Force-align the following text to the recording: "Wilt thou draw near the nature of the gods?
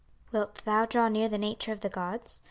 "Wilt 0.31 0.65
thou 0.65 0.85
draw 0.87 1.09
near 1.09 1.29
the 1.29 1.37
nature 1.37 1.71
of 1.71 1.81
the 1.81 1.87
gods? 1.87 2.39